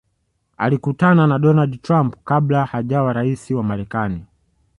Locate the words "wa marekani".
3.53-4.25